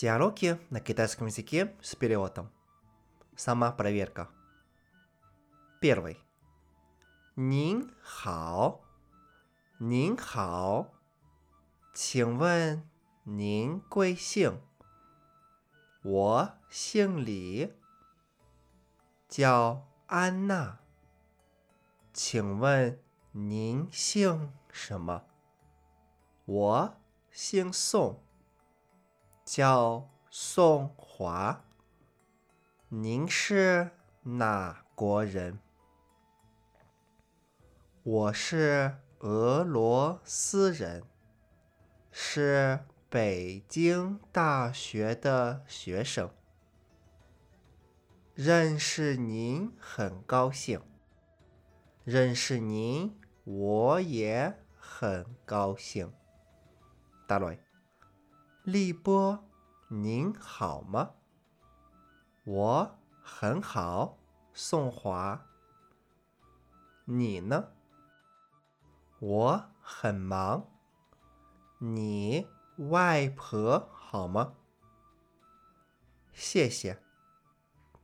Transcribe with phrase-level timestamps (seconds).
[0.00, 2.50] Диалоги на китайском языке с переводом.
[3.34, 4.28] Сама проверка.
[5.80, 6.18] Первый.
[7.36, 8.80] Нин хао.
[9.78, 10.92] Нин хао.
[11.94, 12.88] 请问
[13.24, 14.60] 您贵姓？
[16.02, 17.72] 我姓李，
[19.28, 20.78] 叫安娜。
[22.12, 22.98] 请问
[23.32, 25.24] 您姓什么？
[26.44, 26.96] 我
[27.32, 28.22] 姓宋，
[29.43, 31.65] 叫宋华。
[32.89, 33.91] 您是
[34.23, 35.59] 哪国人？
[38.03, 41.03] 我是俄罗斯人，
[42.11, 46.31] 是北京大学的学生。
[48.33, 50.81] 认识您很高兴，
[52.03, 56.11] 认识您我也很高兴。
[57.27, 57.55] 大罗，
[58.71, 59.43] 立波，
[59.89, 61.15] 您好吗？
[62.45, 64.17] 我很好，
[64.53, 65.45] 宋华。
[67.03, 67.73] 你呢？
[69.19, 70.69] 我很忙。
[71.79, 74.53] 你外婆好吗？
[76.31, 77.03] 谢谢，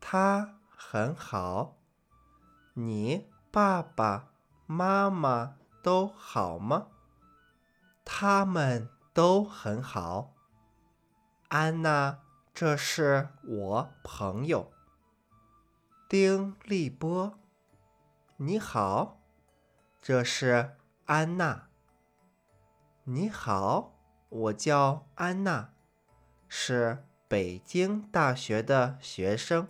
[0.02, 1.78] 她很好。
[2.74, 4.34] 你爸爸
[4.66, 6.88] 妈妈都好吗？
[8.04, 10.34] 他们都很好。
[11.50, 12.20] 安娜，
[12.54, 14.74] 这是我朋友
[16.10, 17.40] 丁立波。
[18.36, 19.22] 你好，
[20.02, 20.76] 这是
[21.06, 21.70] 安娜。
[23.06, 25.70] 你好，我叫安娜，
[26.50, 29.70] 是北京大学的学生。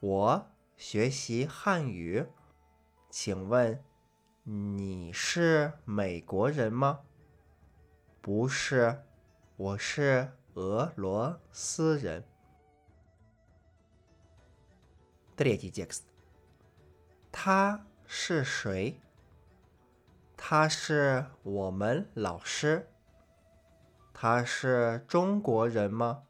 [0.00, 2.28] 我学习汉语。
[3.10, 3.84] 请问
[4.44, 7.00] 你是美国人吗？
[8.22, 9.04] 不是，
[9.56, 12.23] 我是俄罗斯人。
[15.35, 16.03] Третий текст。
[17.31, 18.99] 他是谁？
[20.35, 22.87] 他是我们老师。
[24.13, 26.23] 他是中国人吗？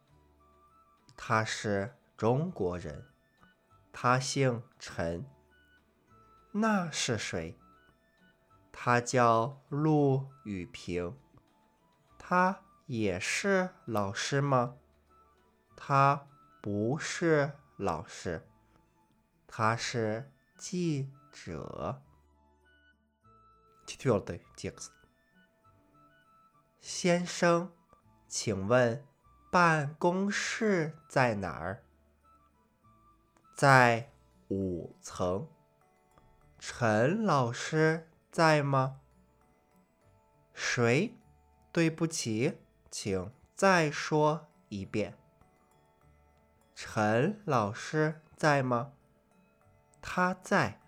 [1.17, 3.05] 他是中国人。
[3.91, 5.25] 他姓陈。
[6.51, 7.57] 那是谁？
[8.71, 11.17] 他叫陆雨平。
[12.17, 14.75] 他 也是老师吗？
[15.75, 16.27] 他
[16.61, 18.47] 不是老师。
[19.47, 22.01] 他是记者。
[23.85, 24.91] Четвертый текст。
[26.79, 27.71] 先生，
[28.27, 29.05] 请问
[29.51, 31.83] 办公室在哪儿？
[33.55, 34.11] 在
[34.49, 35.47] 五层。
[36.57, 39.01] 陈老师在吗？
[40.53, 41.17] 谁？
[41.71, 45.17] 对不起， 请再说一遍。
[46.75, 48.93] 陈老师在吗？
[50.01, 50.79] 他在。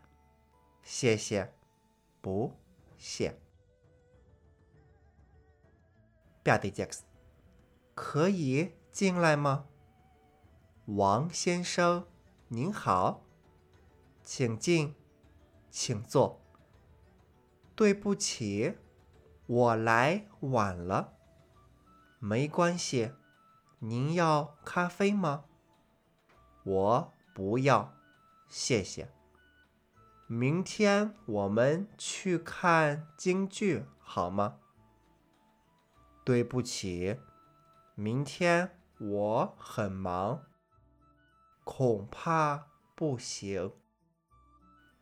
[0.81, 1.53] 谢谢。
[2.21, 2.53] 不
[2.97, 3.39] 谢。
[6.43, 7.03] Пятый текст。
[7.95, 9.67] 可以进来吗？
[10.85, 12.07] 王先生，
[12.47, 13.23] 您好，
[14.23, 14.95] 请进，
[15.69, 16.41] 请坐。
[17.75, 18.77] 对不起，
[19.45, 21.13] 我来晚了。
[22.19, 23.11] 没关系，
[23.79, 25.45] 您要咖啡吗？
[26.63, 27.93] 我不要，
[28.47, 29.09] 谢谢。
[30.27, 34.59] 明天我们去看京剧好吗？
[36.23, 37.19] 对不起，
[37.95, 40.43] 明天我很忙，
[41.65, 43.73] 恐怕不行。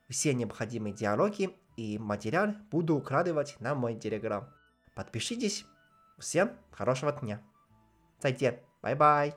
[0.10, 4.50] Все необходимые диалоги и материалы буду укладывать на мой телеграм.
[4.96, 5.66] Подпишитесь.
[6.19, 7.43] Всем хорошего дня.
[8.21, 8.63] Зайдет.
[8.83, 9.35] Бай-бай.